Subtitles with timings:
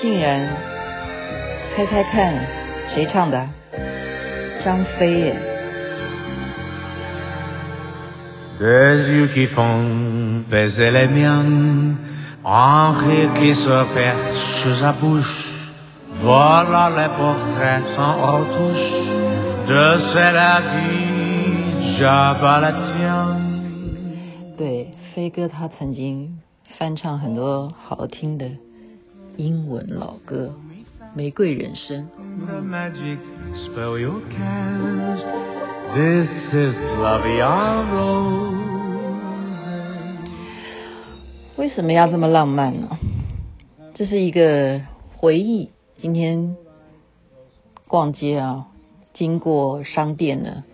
[0.00, 0.46] 竟然，
[1.76, 2.34] 猜猜看
[2.94, 3.46] 谁唱的？
[4.64, 5.36] 张飞耶。
[24.56, 26.38] 对，飞哥他曾经
[26.78, 28.46] 翻唱很多好听的
[29.36, 30.54] 英文老歌，
[31.14, 32.08] 《玫瑰人生》。
[41.56, 42.98] 为什么要这么浪漫呢？
[43.94, 44.80] 这是一个
[45.16, 45.70] 回忆。
[46.00, 46.56] 今天
[47.86, 48.68] 逛街啊，
[49.12, 50.64] 经过商店呢。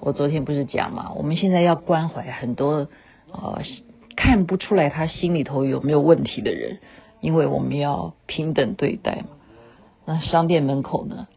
[0.00, 2.88] 我昨天不是讲嘛，我们现在要关怀很多
[3.30, 3.60] 呃
[4.16, 6.78] 看不出来他心里头有没有问题的人，
[7.20, 9.28] 因为我们要平等对待嘛。
[10.04, 11.28] 那商店门口呢，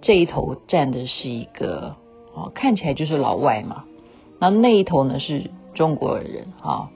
[0.00, 1.96] 这一头站的是一个
[2.34, 3.84] 哦，看起来就是老外嘛。
[4.38, 6.90] 那那一头呢是中国人啊，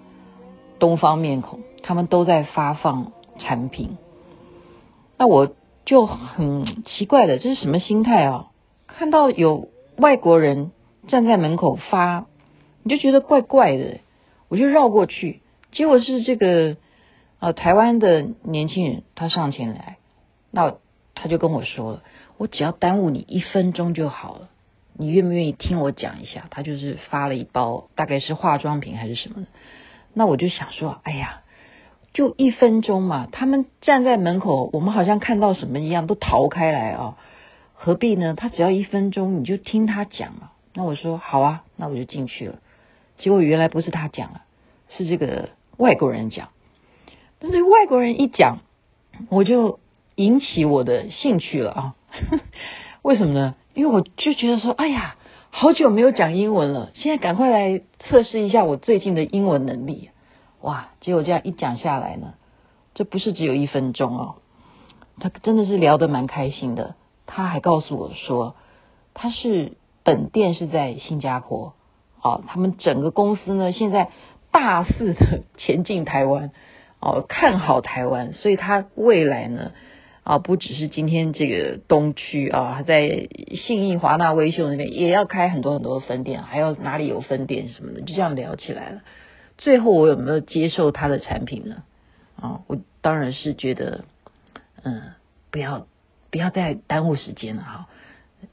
[0.79, 3.97] 东方面孔，他们都在发放产品。
[5.19, 5.53] 那我
[5.85, 8.49] 就很奇怪的，这是什么心态啊？
[8.87, 10.71] 看到有外国人。
[11.09, 12.27] 站在门口发，
[12.85, 13.99] 你就觉得怪怪的，
[14.49, 15.41] 我就绕过去，
[15.73, 16.77] 结果是这个
[17.43, 19.97] 呃台湾的年轻人，他上前来，
[20.53, 20.77] 那
[21.17, 22.03] 他就跟我说了，
[22.37, 24.49] 我只要耽误你一分钟就好了，
[24.97, 26.45] 你愿不愿意听我讲一下？
[26.51, 29.47] 他就是发了一包，大概是化妆品还是什么的，
[30.15, 31.41] 那我就想说，哎呀，
[32.15, 37.17] 就一分钟嘛，他们站在门口，我们好像看到什么一样，都逃开来啊，
[37.75, 38.35] 何必呢？
[38.37, 40.53] 他只要一分钟，你就听他讲嘛。
[40.75, 42.61] 那我说好啊，那我就进去了。
[43.19, 44.43] 结果原来不是他讲了，
[44.97, 46.51] 是这个外国人讲。
[47.43, 48.61] 但是外国人一讲，
[49.29, 49.81] 我就
[50.15, 51.95] 引起我的兴趣了啊！
[53.03, 53.55] 为什么呢？
[53.75, 55.17] 因为我就觉得说，哎呀，
[55.51, 60.11] 好久没有讲英文了，现在赶快来测试一下我最近的英文能力。
[60.61, 60.89] 哇！
[61.01, 62.35] 结果这样一讲下来呢，
[62.95, 64.37] 这不是只有一分钟哦，
[65.19, 66.95] 他真的是聊得蛮开心的。
[67.27, 68.55] 他还告诉我说，
[69.13, 69.73] 他是。
[70.05, 71.75] 本店是在新加坡，
[72.21, 74.11] 哦，他们整个公司呢，现在
[74.51, 76.51] 大肆的前进台湾，
[77.03, 79.73] 哦，看好台湾，所以他未来呢，
[80.23, 83.29] 啊，不只是今天这个东区啊，他在
[83.67, 89.03] 信义华纳威秀那边也要开很多很多分店，还有哪里有分店什么的，就这样聊起来了。
[89.59, 91.83] 最后我有没有接受他的产品呢？
[92.37, 94.05] 啊，我当然是觉得，
[94.83, 95.03] 嗯，
[95.51, 95.87] 不要
[96.31, 97.89] 不要再耽误时间了哈，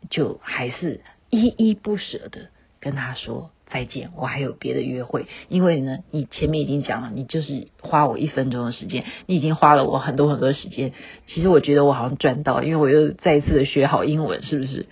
[0.09, 1.01] 就还是。
[1.31, 2.47] 依依不舍的
[2.79, 5.25] 跟他说再见，我还有别的约会。
[5.47, 10.93] 因为呢，你前面已经讲了，你就是花我一分钟的时间，你已经花了我很多很多时间。
[11.27, 14.87] 其实我觉得我好像赚到，因为我又再一次的学好英文，是不是？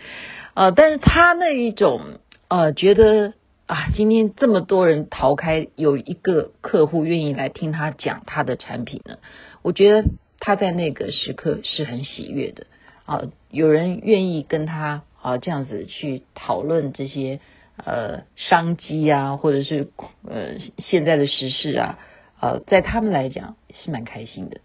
[0.54, 2.02] 呃，但是他那一种
[2.50, 3.34] 呃，觉得
[3.66, 9.18] 啊，今天这么多人逃开，有一个客户愿意来听他讲他的产品呢，
[9.62, 10.10] 我觉得
[10.40, 12.68] 他在那个时刻是很喜悦的
[13.06, 15.04] 啊，有人愿意跟他。
[15.20, 17.42] 啊，这样子去讨论这些
[17.86, 19.92] 呃商机啊，或者是
[20.28, 22.00] 呃现在的时事啊，
[22.40, 24.62] 呃，在他们来讲是蛮开心的。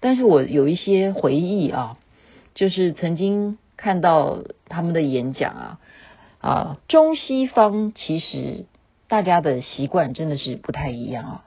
[0.00, 1.98] 但是我有一些回忆啊，
[2.54, 5.80] 就是曾经看到他们的演讲啊，
[6.40, 8.66] 啊，中西方其实
[9.08, 11.44] 大家的习惯真的是不太一样啊。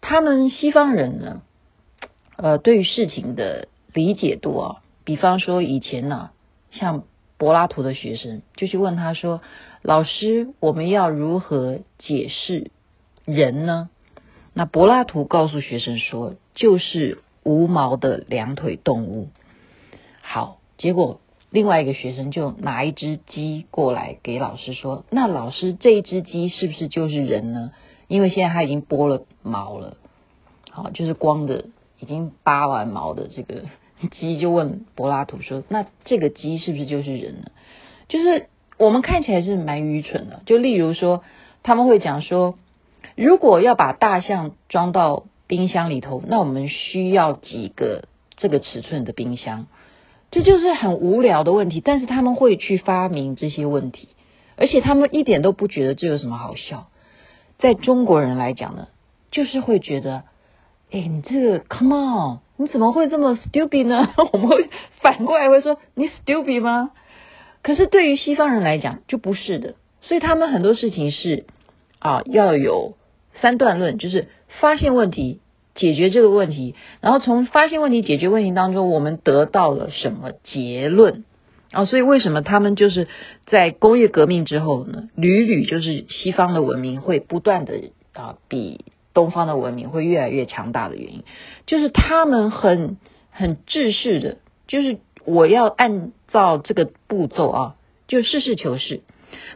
[0.00, 1.42] 他们西方人呢，
[2.36, 6.30] 呃，对于事情的理解度啊，比方说以前呢，
[6.70, 7.04] 像。
[7.38, 9.42] 柏拉图的学生就去问他说
[9.82, 12.70] ：“老师，我们要如何解释
[13.24, 13.90] 人呢？”
[14.54, 19.28] 那柏拉图告诉学生说：“就是无毛的两腿动物。”
[20.22, 21.20] 好，结果
[21.50, 27.72] 另外一个学生就拿一只鸡过来给老师说：“那老师，这一只鸡是不是就是人呢？
[28.08, 29.98] 因为现在它已经剥了毛了，
[30.70, 31.66] 好，就是光的，
[32.00, 33.64] 已经拔完毛的这个。”
[34.18, 37.50] 鸡就问柏拉图说：“那这个鸡是不是就是人呢？
[38.08, 38.46] 就是
[38.76, 40.42] 我们看起来是蛮愚蠢的。
[40.44, 41.24] 就例如说，
[41.62, 42.58] 他们会讲说，
[43.14, 48.04] 如果要把大象装到冰箱里头，那我们需要几个
[48.36, 49.66] 这个尺寸的冰箱？
[50.30, 51.80] 这就是很无聊的问题。
[51.80, 54.10] 但是他们会去发明这些问题，
[54.56, 56.88] 而且他们一点都不觉得这有什么好笑。
[57.58, 58.88] 在中国人来讲呢，
[59.30, 60.24] 就是会觉得，
[60.90, 64.14] 哎，你这个，come on。”你怎么会这么 stupid 呢？
[64.32, 64.68] 我们会
[65.00, 66.90] 反过来会说你 stupid 吗？
[67.62, 71.44] 可是对于西方人来讲就不是的，所以他们很多事情是
[71.98, 72.94] 啊要有
[73.40, 74.28] 三段论，就是
[74.60, 75.40] 发现问题，
[75.74, 81.24] 解决这个问题，然后从发现问题、解决问题当中，我们得到了什么结论
[81.72, 81.84] 啊？
[81.86, 83.08] 所以为什么他们就是
[83.46, 87.74] 在工业革命之后呢，屡屡就是西方的文明会不断的
[88.14, 88.84] 啊比
[89.16, 91.24] 东方的文明会越来越强大的原因，
[91.64, 92.98] 就是他们很
[93.30, 94.36] 很制式的，
[94.68, 97.76] 就是我要按照这个步骤啊，
[98.08, 99.00] 就实事求是。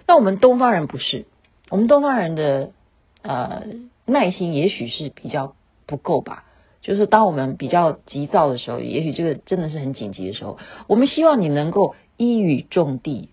[0.06, 1.26] 那我们东方人不是，
[1.68, 2.70] 我们东方人的
[3.20, 3.64] 呃
[4.06, 5.54] 耐心也许是比较
[5.84, 6.44] 不够吧。
[6.80, 10.56] 就是当我们比较急躁的时候，也许这个真的是很紧急的时候，
[10.86, 13.28] 我们希望你能够一语中的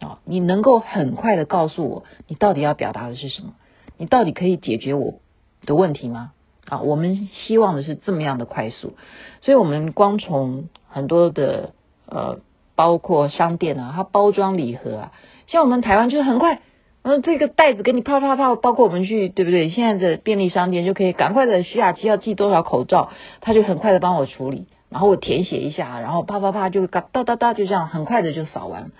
[0.00, 3.52] 啊，你能够很快的告诉我你到底要表达的是什么，
[3.98, 5.20] 你到底可以解决我
[5.66, 6.30] 的问题吗？
[6.68, 8.94] 啊，我们希望的是这么样的快速，
[9.42, 11.74] 所以我们光从很多的
[12.08, 12.38] 呃，
[12.74, 15.12] 包括商店啊，它包装礼盒啊。
[15.46, 16.60] 像我们台湾就是很快，
[17.02, 19.68] 嗯，这个袋子给你啪啪啪，包括我们去对不对？
[19.68, 23.10] 现在的便利商店就可以赶快的，徐雅琪要寄多少口罩，
[23.40, 28.90] 他就很快的帮我处理，然后我填写一下，然后啪啪啪就嘎哒哒哒就这样很快的就扫完。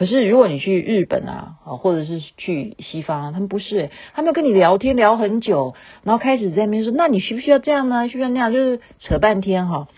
[0.00, 5.74] 可是如果你去日本啊，啊或者是去西方，他们不是，他们跟你聊天聊很久，
[6.04, 8.08] 然后开始在那边说，那你需不需要这样呢？
[8.08, 8.50] 需不需要那样？
[8.50, 9.88] 就是扯半天哈，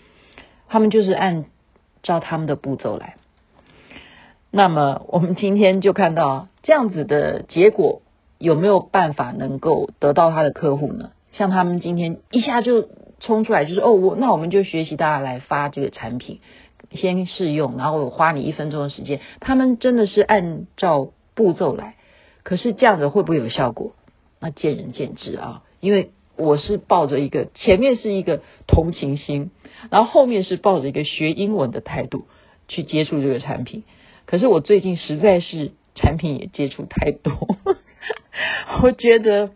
[0.66, 1.44] 他们就是按
[2.02, 3.14] 照他们的步骤来。
[4.50, 8.02] 那么我们今天就看到这样子的结果，
[8.38, 11.12] 有没有办法能够得到他的客户呢？
[11.32, 12.88] 像他们今天一下就
[13.20, 16.40] 冲出来，就是哦，我那我们就学习大家来发这个产品，
[16.90, 19.20] 先试用，然后我花你一分钟的时间。
[19.40, 21.96] 他们真的是按照步骤来，
[22.42, 23.92] 可是这样子会不会有效果？
[24.40, 25.62] 那见仁见智啊。
[25.80, 29.50] 因为我是抱着一个前面是一个同情心，
[29.90, 32.26] 然后后面是抱着一个学英文的态度
[32.68, 33.84] 去接触这个产品。
[34.26, 37.56] 可是我最近实在是产品也接触太多，
[38.82, 39.50] 我觉得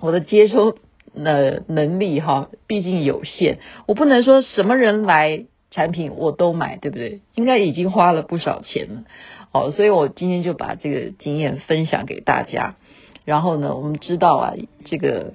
[0.00, 0.76] 我的接收
[1.14, 7.22] 的能力哈，毕竟有限，我不能说什么人来产品我都买，对不对？
[7.34, 9.02] 应该已经花了不少钱了，
[9.50, 12.76] 哦，所以我今天就把这个经验分享给大家。
[13.24, 14.54] 然后呢，我们知道啊，
[14.84, 15.34] 这个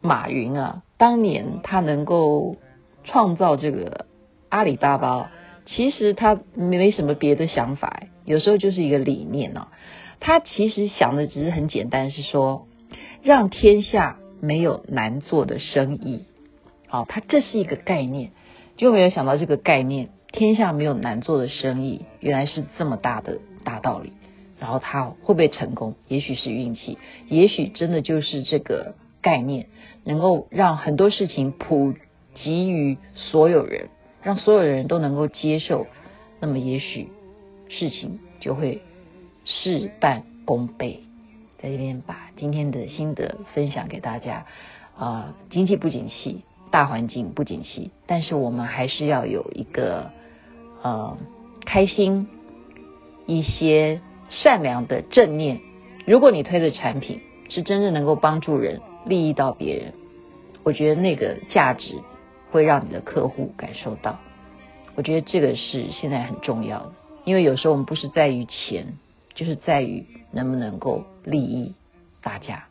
[0.00, 2.56] 马云啊，当年他能够
[3.04, 4.06] 创造这个
[4.48, 5.30] 阿里巴巴。
[5.66, 9.68] 其实他没什么别的想法，有时候就是一个理念哦。
[10.20, 12.66] 他其实想的只是很简单，是说
[13.22, 16.26] 让天下没有难做的生意。
[16.86, 18.32] 好，他这是一个概念，
[18.76, 24.12] 就没有想到这个概念，天下没有难做的生意，原来是这么大的大道理。
[24.60, 25.94] 然后他会不会成功？
[26.08, 26.96] 也许是运气，
[27.28, 29.66] 也许真的就是这个概念
[30.04, 31.94] 能够让很多事情普
[32.34, 33.88] 及于所有人。
[34.22, 35.86] 让所有人都能够接受，
[36.40, 37.08] 那么也许
[37.68, 38.80] 事情就会
[39.44, 41.00] 事半功倍。
[41.60, 44.46] 在这边把今天的心得分享给大家。
[44.96, 46.42] 啊，经济不景气，
[46.74, 50.10] 大环境不景气，但是我们还是要有一个
[50.82, 51.16] 呃
[51.64, 52.26] 开心、
[53.26, 55.60] 一些善良的正念。
[56.04, 59.92] 如果你推的产品是真正能够帮助人、利益到别人，
[60.64, 61.94] 我觉得那个价值。
[62.50, 64.20] 会让你的客户感受到，
[64.94, 66.92] 我觉得这个是现在很重要的，
[67.24, 68.94] 因为有时候我们不是在于钱，
[69.34, 71.74] 就是在于能不能够利益
[72.22, 72.66] 大家。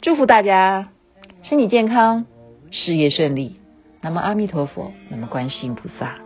[0.00, 0.88] 祝福大家
[1.42, 2.24] 身体健康，
[2.72, 3.56] 事业顺利。
[4.00, 6.18] 那么阿弥陀佛，那么观世音菩萨。